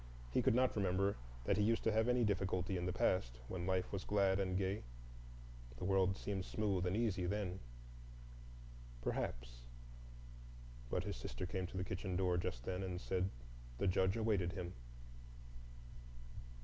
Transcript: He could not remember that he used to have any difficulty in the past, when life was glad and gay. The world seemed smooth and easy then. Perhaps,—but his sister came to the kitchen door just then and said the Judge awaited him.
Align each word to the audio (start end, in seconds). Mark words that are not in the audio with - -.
He 0.31 0.41
could 0.41 0.55
not 0.55 0.75
remember 0.75 1.15
that 1.43 1.57
he 1.57 1.63
used 1.63 1.83
to 1.83 1.91
have 1.91 2.07
any 2.07 2.23
difficulty 2.23 2.75
in 2.75 2.87
the 2.87 2.91
past, 2.91 3.37
when 3.47 3.67
life 3.67 3.91
was 3.91 4.03
glad 4.03 4.39
and 4.39 4.57
gay. 4.57 4.81
The 5.77 5.85
world 5.85 6.17
seemed 6.17 6.43
smooth 6.45 6.87
and 6.87 6.97
easy 6.97 7.27
then. 7.27 7.59
Perhaps,—but 9.03 11.03
his 11.03 11.17
sister 11.17 11.45
came 11.45 11.67
to 11.67 11.77
the 11.77 11.83
kitchen 11.83 12.15
door 12.15 12.37
just 12.37 12.63
then 12.63 12.81
and 12.81 12.99
said 12.99 13.29
the 13.77 13.85
Judge 13.85 14.17
awaited 14.17 14.53
him. 14.53 14.73